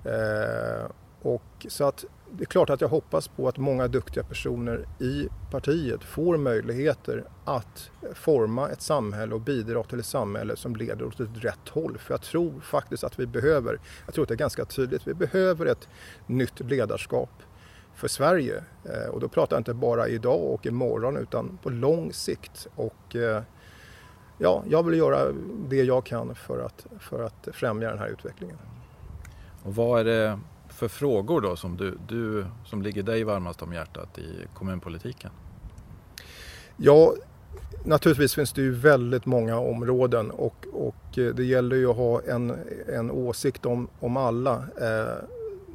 Eh, 0.04 0.90
och 1.22 1.66
så 1.68 1.84
att 1.84 2.04
det 2.30 2.42
är 2.42 2.46
klart 2.46 2.70
att 2.70 2.80
jag 2.80 2.88
hoppas 2.88 3.28
på 3.28 3.48
att 3.48 3.58
många 3.58 3.88
duktiga 3.88 4.24
personer 4.24 4.86
i 5.00 5.28
partiet 5.50 6.04
får 6.04 6.36
möjligheter 6.36 7.24
att 7.44 7.90
forma 8.14 8.68
ett 8.68 8.82
samhälle 8.82 9.34
och 9.34 9.40
bidra 9.40 9.82
till 9.82 9.98
ett 9.98 10.06
samhälle 10.06 10.56
som 10.56 10.76
leder 10.76 11.04
åt 11.04 11.20
ett 11.20 11.44
rätt 11.44 11.68
håll. 11.68 11.98
För 11.98 12.14
jag 12.14 12.22
tror 12.22 12.60
faktiskt 12.60 13.04
att 13.04 13.18
vi 13.18 13.26
behöver, 13.26 13.80
jag 14.04 14.14
tror 14.14 14.22
att 14.22 14.28
det 14.28 14.34
är 14.34 14.38
ganska 14.38 14.64
tydligt, 14.64 15.06
vi 15.06 15.14
behöver 15.14 15.66
ett 15.66 15.88
nytt 16.26 16.60
ledarskap 16.60 17.30
för 17.94 18.08
Sverige. 18.08 18.64
Eh, 18.84 19.08
och 19.08 19.20
då 19.20 19.28
pratar 19.28 19.56
jag 19.56 19.60
inte 19.60 19.74
bara 19.74 20.08
idag 20.08 20.44
och 20.44 20.66
imorgon 20.66 21.16
utan 21.16 21.58
på 21.62 21.70
lång 21.70 22.12
sikt. 22.12 22.66
Och 22.74 23.16
eh, 23.16 23.42
ja, 24.38 24.62
jag 24.68 24.82
vill 24.82 24.98
göra 24.98 25.32
det 25.68 25.82
jag 25.82 26.04
kan 26.04 26.34
för 26.34 26.64
att, 26.64 26.86
för 26.98 27.22
att 27.22 27.48
främja 27.52 27.90
den 27.90 27.98
här 27.98 28.08
utvecklingen. 28.08 28.56
Och 29.62 29.74
vad 29.74 30.00
är 30.00 30.04
det 30.04 30.38
för 30.76 30.88
frågor 30.88 31.40
då 31.40 31.56
som, 31.56 31.76
du, 31.76 31.98
du, 32.08 32.46
som 32.64 32.82
ligger 32.82 33.02
dig 33.02 33.24
varmast 33.24 33.62
om 33.62 33.72
hjärtat 33.72 34.18
i 34.18 34.46
kommunpolitiken? 34.54 35.30
Ja, 36.76 37.14
naturligtvis 37.84 38.34
finns 38.34 38.52
det 38.52 38.62
ju 38.62 38.72
väldigt 38.72 39.26
många 39.26 39.58
områden 39.58 40.30
och, 40.30 40.66
och 40.72 41.18
eh, 41.18 41.34
det 41.34 41.44
gäller 41.44 41.76
ju 41.76 41.90
att 41.90 41.96
ha 41.96 42.22
en, 42.22 42.56
en 42.88 43.10
åsikt 43.10 43.66
om, 43.66 43.88
om 44.00 44.16
alla. 44.16 44.54
Eh, 44.80 45.24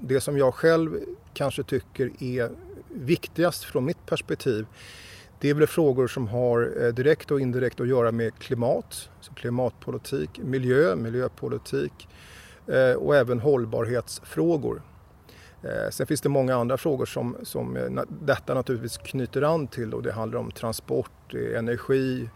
det 0.02 0.22
som 0.22 0.38
jag 0.38 0.54
själv 0.54 0.92
kanske 1.34 1.64
tycker 1.64 2.12
är 2.24 2.50
viktigast 2.90 3.64
från 3.64 3.86
mitt 3.86 4.06
perspektiv 4.06 4.66
det 5.40 5.50
är 5.50 5.54
väl 5.54 5.68
frågor 5.68 6.08
som 6.08 6.28
har 6.28 6.74
eh, 6.82 6.88
direkt 6.88 7.32
och 7.32 7.42
indirekt 7.42 7.80
att 7.80 7.88
göra 7.88 8.12
med 8.12 8.34
klimat, 8.40 9.10
alltså 9.18 9.34
klimatpolitik, 9.34 10.40
miljö, 10.44 10.96
miljöpolitik 10.96 12.08
och 12.98 13.16
även 13.16 13.40
hållbarhetsfrågor. 13.40 14.82
Eh, 15.64 15.90
sen 15.90 16.08
finns 16.08 16.22
det 16.22 16.30
många 16.30 16.56
andra 16.56 16.78
frågor 16.78 17.06
som, 17.06 17.36
som 17.44 17.78
eh, 17.78 18.04
detta 18.10 18.54
naturligtvis 18.54 18.98
knyter 18.98 19.42
an 19.42 19.68
till 19.68 19.94
och 19.94 20.04
det 20.04 20.12
handlar 20.12 20.40
om 20.40 20.52
transport, 20.52 21.34
energi, 21.34 22.30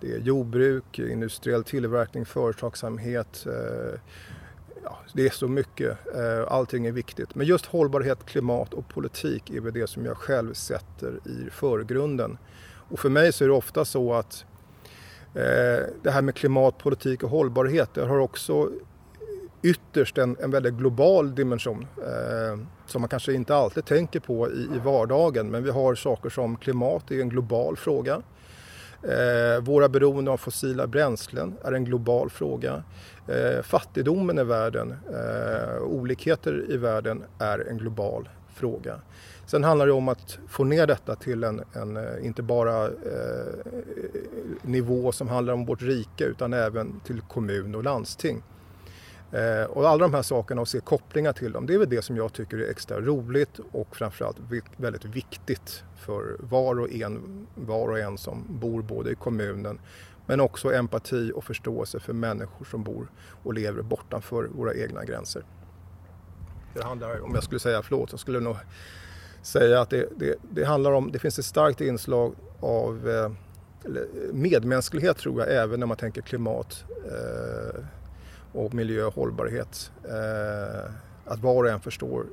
det 0.00 0.12
är 0.12 0.18
jordbruk, 0.18 0.98
industriell 0.98 1.64
tillverkning, 1.64 2.26
företagsamhet. 2.26 3.46
Eh, 3.46 4.00
ja, 4.82 4.98
det 5.12 5.26
är 5.26 5.30
så 5.30 5.48
mycket, 5.48 5.98
allting 6.48 6.86
är 6.86 6.92
viktigt. 6.92 7.34
Men 7.34 7.46
just 7.46 7.66
hållbarhet, 7.66 8.26
klimat 8.26 8.74
och 8.74 8.88
politik 8.88 9.50
är 9.50 9.60
väl 9.60 9.72
det 9.72 9.86
som 9.86 10.04
jag 10.04 10.16
själv 10.16 10.54
sätter 10.54 11.20
i 11.24 11.50
förgrunden. 11.50 12.38
Och 12.90 12.98
för 12.98 13.08
mig 13.08 13.32
så 13.32 13.44
är 13.44 13.48
det 13.48 13.54
ofta 13.54 13.84
så 13.84 14.14
att 14.14 14.44
det 16.02 16.10
här 16.10 16.22
med 16.22 16.34
klimatpolitik 16.34 17.22
och 17.22 17.30
hållbarhet 17.30 17.94
det 17.94 18.04
har 18.04 18.18
också 18.18 18.70
ytterst 19.62 20.18
en, 20.18 20.36
en 20.40 20.50
väldigt 20.50 20.74
global 20.74 21.34
dimension 21.34 21.86
eh, 21.96 22.60
som 22.86 23.02
man 23.02 23.08
kanske 23.08 23.32
inte 23.32 23.54
alltid 23.54 23.84
tänker 23.84 24.20
på 24.20 24.50
i, 24.50 24.68
i 24.76 24.78
vardagen. 24.84 25.50
Men 25.50 25.64
vi 25.64 25.70
har 25.70 25.94
saker 25.94 26.30
som 26.30 26.56
klimat, 26.56 27.04
det 27.08 27.16
är 27.16 27.20
en 27.20 27.28
global 27.28 27.76
fråga. 27.76 28.22
Eh, 29.02 29.62
våra 29.62 29.88
beroende 29.88 30.30
av 30.30 30.36
fossila 30.36 30.86
bränslen 30.86 31.56
är 31.64 31.72
en 31.72 31.84
global 31.84 32.30
fråga. 32.30 32.82
Eh, 33.28 33.62
fattigdomen 33.62 34.38
i 34.38 34.44
världen, 34.44 34.94
eh, 35.12 35.82
olikheter 35.82 36.64
i 36.68 36.76
världen 36.76 37.24
är 37.38 37.68
en 37.70 37.78
global 37.78 38.28
fråga. 38.54 39.00
Sen 39.46 39.64
handlar 39.64 39.86
det 39.86 39.92
om 39.92 40.08
att 40.08 40.38
få 40.48 40.64
ner 40.64 40.86
detta 40.86 41.16
till 41.16 41.44
en, 41.44 41.62
en 41.72 41.96
eh, 41.96 42.26
inte 42.26 42.42
bara 42.42 42.84
eh, 42.84 42.92
nivå 44.62 45.12
som 45.12 45.28
handlar 45.28 45.52
om 45.52 45.66
vårt 45.66 45.82
rike 45.82 46.24
utan 46.24 46.52
även 46.52 47.00
till 47.00 47.20
kommun 47.20 47.74
och 47.74 47.84
landsting. 47.84 48.42
Eh, 49.32 49.64
och 49.64 49.88
alla 49.88 49.98
de 49.98 50.14
här 50.14 50.22
sakerna 50.22 50.60
och 50.60 50.68
se 50.68 50.80
kopplingar 50.80 51.32
till 51.32 51.52
dem, 51.52 51.66
det 51.66 51.74
är 51.74 51.78
väl 51.78 51.88
det 51.88 52.02
som 52.02 52.16
jag 52.16 52.32
tycker 52.32 52.58
är 52.58 52.70
extra 52.70 53.00
roligt 53.00 53.60
och 53.72 53.96
framförallt 53.96 54.36
väldigt 54.76 55.04
viktigt 55.04 55.84
för 55.96 56.36
var 56.38 56.80
och 56.80 56.92
en, 56.92 57.46
var 57.54 57.88
och 57.88 57.98
en 57.98 58.18
som 58.18 58.44
bor 58.48 58.82
både 58.82 59.10
i 59.10 59.14
kommunen 59.14 59.80
men 60.26 60.40
också 60.40 60.72
empati 60.72 61.32
och 61.34 61.44
förståelse 61.44 62.00
för 62.00 62.12
människor 62.12 62.64
som 62.64 62.84
bor 62.84 63.10
och 63.42 63.54
lever 63.54 63.82
bortanför 63.82 64.44
våra 64.44 64.74
egna 64.74 65.04
gränser. 65.04 65.44
Det 66.74 66.84
handlar, 66.84 67.20
om 67.20 67.34
jag 67.34 67.44
skulle 67.44 67.60
säga 67.60 67.82
förlåt, 67.82 68.10
så 68.10 68.18
skulle 68.18 68.36
jag 68.36 68.44
nog 68.44 68.56
säga 69.42 69.80
att 69.80 69.90
det, 69.90 70.08
det, 70.16 70.34
det 70.50 70.64
handlar 70.64 70.92
om, 70.92 71.12
det 71.12 71.18
finns 71.18 71.38
ett 71.38 71.44
starkt 71.44 71.80
inslag 71.80 72.34
av 72.60 73.08
eh, 73.08 73.24
eh 73.24 73.30
medmänsklighet 74.32 75.16
tror 75.16 75.40
jag 75.40 75.54
även 75.54 75.80
när 75.80 75.86
man 75.86 75.96
tänker 75.96 76.22
klimat 76.22 76.84
eh, 77.04 77.84
och 78.52 78.74
miljö 78.74 79.04
och 79.04 79.14
hållbarhet. 79.14 79.92
Eh, 80.04 80.90
att 81.24 81.40
var 81.40 81.64
och 81.64 81.70
en 81.70 81.80
förstår 81.80 82.26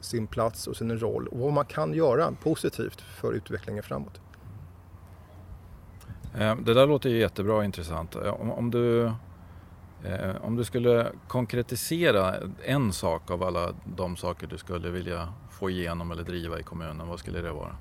sin 0.00 0.26
plats 0.26 0.66
och 0.66 0.76
sin 0.76 0.98
roll 0.98 1.28
och 1.28 1.38
vad 1.38 1.52
man 1.52 1.64
kan 1.64 1.94
göra 1.94 2.32
positivt 2.42 3.00
för 3.00 3.32
utvecklingen 3.32 3.82
framåt. 3.82 4.20
Eh, 6.38 6.56
det 6.56 6.74
där 6.74 6.86
låter 6.86 7.10
ju 7.10 7.18
jättebra 7.18 7.56
och 7.56 7.64
intressant. 7.64 8.16
Eh, 8.16 8.40
om, 8.40 8.50
om, 8.50 8.70
du, 8.70 9.04
eh, 10.04 10.36
om 10.42 10.56
du 10.56 10.64
skulle 10.64 11.06
konkretisera 11.28 12.34
en 12.64 12.92
sak 12.92 13.30
av 13.30 13.42
alla 13.42 13.74
de 13.96 14.16
saker 14.16 14.46
du 14.46 14.58
skulle 14.58 14.90
vilja 14.90 15.32
få 15.50 15.70
igenom 15.70 16.10
eller 16.10 16.22
driva 16.22 16.60
i 16.60 16.62
kommunen? 16.62 17.08
Vad 17.08 17.18
skulle 17.18 17.40
det 17.40 17.52
vara? 17.52 17.76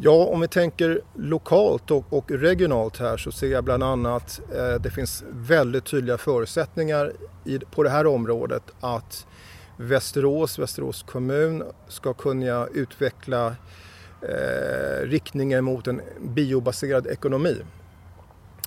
Ja, 0.00 0.24
om 0.24 0.40
vi 0.40 0.48
tänker 0.48 1.00
lokalt 1.14 1.90
och, 1.90 2.12
och 2.12 2.30
regionalt 2.30 2.96
här 2.98 3.16
så 3.16 3.32
ser 3.32 3.46
jag 3.46 3.64
bland 3.64 3.82
annat 3.82 4.40
eh, 4.54 4.80
det 4.80 4.90
finns 4.90 5.24
väldigt 5.30 5.84
tydliga 5.84 6.18
förutsättningar 6.18 7.12
i, 7.44 7.58
på 7.58 7.82
det 7.82 7.90
här 7.90 8.06
området 8.06 8.62
att 8.80 9.26
Västerås, 9.76 10.58
Västerås 10.58 11.02
kommun 11.02 11.62
ska 11.88 12.12
kunna 12.12 12.66
utveckla 12.74 13.46
eh, 14.22 15.02
riktningen 15.02 15.64
mot 15.64 15.86
en 15.86 16.00
biobaserad 16.20 17.06
ekonomi. 17.06 17.56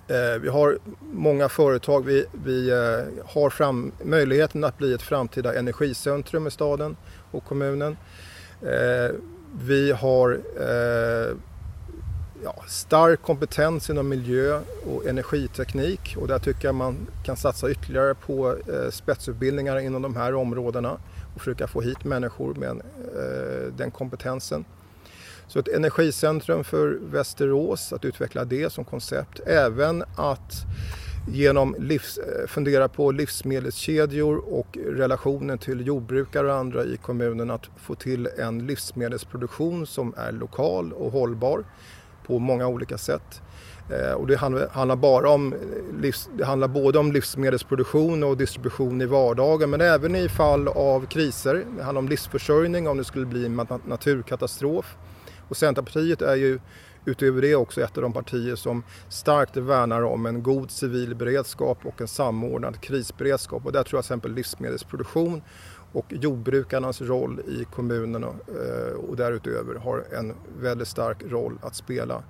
Eh, 0.07 0.41
vi 0.41 0.49
har 0.49 0.77
många 1.13 1.49
företag, 1.49 2.05
vi, 2.05 2.25
vi 2.43 2.69
eh, 2.69 3.25
har 3.25 3.49
fram, 3.49 3.91
möjligheten 4.03 4.63
att 4.63 4.77
bli 4.77 4.93
ett 4.93 5.01
framtida 5.01 5.53
energicentrum 5.55 6.47
i 6.47 6.51
staden 6.51 6.95
och 7.31 7.45
kommunen. 7.45 7.97
Eh, 8.61 9.15
vi 9.59 9.91
har 9.91 10.39
eh, 10.59 11.35
ja, 12.43 12.63
stark 12.67 13.21
kompetens 13.21 13.89
inom 13.89 14.09
miljö 14.09 14.59
och 14.85 15.05
energiteknik 15.05 16.15
och 16.17 16.27
där 16.27 16.39
tycker 16.39 16.67
jag 16.67 16.75
man 16.75 17.07
kan 17.23 17.35
satsa 17.35 17.71
ytterligare 17.71 18.15
på 18.15 18.49
eh, 18.49 18.89
spetsutbildningar 18.91 19.79
inom 19.79 20.01
de 20.01 20.15
här 20.15 20.35
områdena 20.35 20.97
och 21.35 21.39
försöka 21.39 21.67
få 21.67 21.81
hit 21.81 22.03
människor 22.03 22.55
med 22.55 22.69
eh, 22.71 23.73
den 23.77 23.91
kompetensen. 23.91 24.65
Så 25.47 25.59
ett 25.59 25.67
energicentrum 25.67 26.63
för 26.63 26.99
Västerås, 27.01 27.93
att 27.93 28.05
utveckla 28.05 28.45
det 28.45 28.73
som 28.73 28.85
koncept. 28.85 29.39
Även 29.45 30.03
att 30.15 30.53
genom 31.27 31.75
livs, 31.79 32.17
eh, 32.17 32.47
fundera 32.47 32.87
på 32.87 33.11
livsmedelskedjor 33.11 34.53
och 34.53 34.77
relationen 34.87 35.57
till 35.57 35.87
jordbrukare 35.87 36.47
och 36.47 36.55
andra 36.55 36.83
i 36.83 36.97
kommunen 36.97 37.51
att 37.51 37.69
få 37.77 37.95
till 37.95 38.29
en 38.37 38.67
livsmedelsproduktion 38.67 39.85
som 39.85 40.13
är 40.17 40.31
lokal 40.31 40.93
och 40.93 41.11
hållbar 41.11 41.63
på 42.27 42.39
många 42.39 42.67
olika 42.67 42.97
sätt. 42.97 43.41
Eh, 43.89 44.13
och 44.13 44.27
det 44.27 44.35
handlar, 44.35 44.95
bara 44.95 45.29
om, 45.29 45.53
eh, 45.53 46.13
det 46.37 46.45
handlar 46.45 46.67
både 46.67 46.99
om 46.99 47.11
livsmedelsproduktion 47.11 48.23
och 48.23 48.37
distribution 48.37 49.01
i 49.01 49.05
vardagen 49.05 49.69
men 49.69 49.81
även 49.81 50.15
i 50.15 50.29
fall 50.29 50.67
av 50.67 51.05
kriser. 51.05 51.65
Det 51.77 51.83
handlar 51.83 51.99
om 51.99 52.07
livsförsörjning 52.07 52.87
om 52.87 52.97
det 52.97 53.03
skulle 53.03 53.25
bli 53.25 53.45
en 53.45 53.67
naturkatastrof. 53.85 54.95
Och 55.47 55.57
Centerpartiet 55.57 56.21
är 56.21 56.35
ju 56.35 56.59
utöver 57.05 57.41
det 57.41 57.55
också 57.55 57.81
ett 57.81 57.97
av 57.97 58.03
de 58.03 58.13
partier 58.13 58.55
som 58.55 58.83
starkt 59.09 59.57
värnar 59.57 60.01
om 60.01 60.25
en 60.25 60.43
god 60.43 60.71
civil 60.71 61.15
beredskap 61.15 61.85
och 61.85 62.01
en 62.01 62.07
samordnad 62.07 62.81
krisberedskap. 62.81 63.65
Och 63.65 63.71
där 63.71 63.83
tror 63.83 63.97
jag 63.97 64.03
till 64.03 64.13
exempel 64.13 64.33
livsmedelsproduktion 64.33 65.41
och 65.91 66.05
jordbrukarnas 66.09 67.01
roll 67.01 67.39
i 67.39 67.65
kommunerna 67.75 68.27
eh, 68.27 68.93
och 68.93 69.15
därutöver 69.15 69.75
har 69.75 70.03
en 70.11 70.33
väldigt 70.59 70.87
stark 70.87 71.17
roll 71.29 71.57
att 71.61 71.75
spela. 71.75 72.23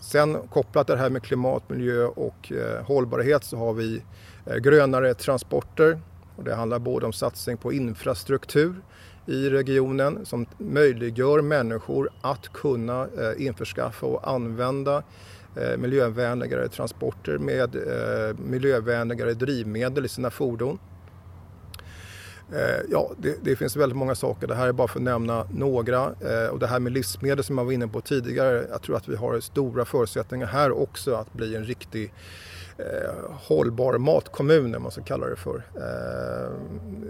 Sen 0.00 0.36
kopplat 0.48 0.86
det 0.86 0.96
här 0.96 1.10
med 1.10 1.22
klimat, 1.22 1.70
miljö 1.70 2.04
och 2.04 2.52
eh, 2.52 2.84
hållbarhet 2.84 3.44
så 3.44 3.56
har 3.56 3.72
vi 3.72 4.02
eh, 4.46 4.56
grönare 4.56 5.14
transporter. 5.14 6.00
Och 6.36 6.44
det 6.44 6.54
handlar 6.54 6.78
både 6.78 7.06
om 7.06 7.12
satsning 7.12 7.56
på 7.56 7.72
infrastruktur 7.72 8.74
i 9.30 9.50
regionen 9.50 10.26
som 10.26 10.46
möjliggör 10.58 11.42
människor 11.42 12.10
att 12.20 12.52
kunna 12.52 13.02
eh, 13.02 13.46
införskaffa 13.46 14.06
och 14.06 14.28
använda 14.28 15.02
eh, 15.56 15.78
miljövänligare 15.78 16.68
transporter 16.68 17.38
med 17.38 17.76
eh, 17.76 18.36
miljövänligare 18.38 19.34
drivmedel 19.34 20.04
i 20.04 20.08
sina 20.08 20.30
fordon. 20.30 20.78
Eh, 22.52 22.84
ja, 22.88 23.10
det, 23.18 23.36
det, 23.42 23.56
finns 23.56 23.76
väldigt 23.76 23.96
många 23.96 24.14
saker. 24.14 24.46
Det 24.46 24.54
här 24.54 24.68
är 24.68 24.72
bara 24.72 24.88
för 24.88 24.98
att 24.98 25.04
nämna 25.04 25.46
några. 25.50 26.04
Eh, 26.04 26.50
och 26.50 26.58
det 26.58 26.66
här 26.66 26.80
med 26.80 26.92
livsmedel 26.92 27.44
som 27.44 27.58
jag 27.58 27.64
var 27.64 27.72
inne 27.72 27.88
på 27.88 28.00
tidigare. 28.00 28.66
Jag 28.70 28.82
tror 28.82 28.96
att 28.96 29.08
vi 29.08 29.16
har 29.16 29.40
stora 29.40 29.84
förutsättningar 29.84 30.46
här 30.46 30.72
också 30.72 31.14
att 31.14 31.32
bli 31.32 31.56
en 31.56 31.64
riktig 31.64 32.12
eh, 32.80 33.34
hållbar 33.48 33.98
matkommun, 33.98 34.74
om 34.74 34.82
man 34.82 34.92
ska 34.92 35.02
kalla 35.02 35.26
det 35.26 35.36
för. 35.36 35.62
Eh, 35.76 36.52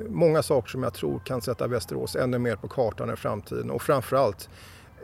många 0.08 0.42
saker 0.42 0.68
som 0.68 0.82
jag 0.82 0.94
tror 0.94 1.18
kan 1.18 1.40
sätta 1.40 1.66
Västerås 1.66 2.16
ännu 2.16 2.38
mer 2.38 2.56
på 2.56 2.68
kartan 2.68 3.12
i 3.12 3.16
framtiden 3.16 3.70
och 3.70 3.82
framförallt 3.82 4.48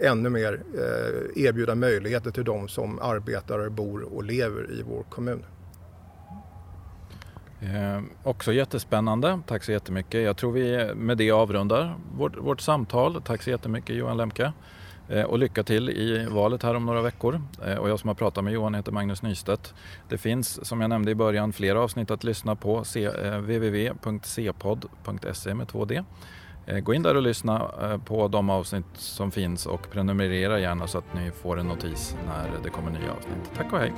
ännu 0.00 0.28
mer 0.28 0.62
eh, 0.75 1.44
erbjuda 1.44 1.75
möjligheter 1.75 2.30
till 2.30 2.44
de 2.44 2.68
som 2.68 2.99
arbetar, 2.99 3.68
bor 3.68 4.02
och 4.02 4.25
lever 4.25 4.70
i 4.70 4.82
vår 4.82 5.02
kommun. 5.02 5.44
Eh, 7.61 8.02
också 8.23 8.52
jättespännande. 8.52 9.40
Tack 9.46 9.64
så 9.64 9.73
jättemycket. 9.73 10.23
Jag 10.23 10.37
tror 10.37 10.52
vi 10.52 10.94
med 10.94 11.18
det 11.18 11.30
avrundar 11.30 11.94
vårt, 12.16 12.37
vårt 12.37 12.61
samtal. 12.61 13.23
Tack 13.23 13.42
så 13.42 13.50
jättemycket 13.50 13.96
Johan 13.96 14.16
Lemke. 14.16 14.52
Eh, 15.08 15.22
och 15.22 15.38
lycka 15.38 15.62
till 15.62 15.90
i 15.90 16.26
valet 16.30 16.62
här 16.62 16.75
om 16.75 16.86
några 16.86 17.02
veckor. 17.02 17.42
Eh, 17.66 17.75
och 17.75 17.90
jag 17.90 18.00
som 18.00 18.08
har 18.08 18.14
pratat 18.14 18.44
med 18.44 18.52
Johan 18.52 18.75
heter 18.75 18.92
Magnus 18.92 19.22
Nystedt. 19.22 19.75
Det 20.08 20.18
finns 20.18 20.66
som 20.66 20.80
jag 20.80 20.90
nämnde 20.90 21.10
i 21.10 21.14
början 21.14 21.52
flera 21.52 21.80
avsnitt 21.80 22.10
att 22.10 22.25
lyssna 22.25 22.56
på. 22.56 22.78
www.cpod.se 22.78 23.04
eh, 23.04 23.38
www.cpodd.se 23.38 25.54
med 25.54 25.66
2D. 25.66 26.04
Gå 26.80 26.94
in 26.94 27.02
där 27.02 27.14
och 27.14 27.22
lyssna 27.22 27.70
på 28.04 28.28
de 28.28 28.50
avsnitt 28.50 28.86
som 28.94 29.30
finns 29.30 29.66
och 29.66 29.90
prenumerera 29.90 30.60
gärna 30.60 30.86
så 30.86 30.98
att 30.98 31.14
ni 31.14 31.30
får 31.30 31.58
en 31.58 31.66
notis 31.66 32.16
när 32.26 32.50
det 32.62 32.70
kommer 32.70 32.90
nya 32.90 33.12
avsnitt. 33.12 33.50
Tack 33.56 33.72
och 33.72 33.78
hej! 33.78 33.92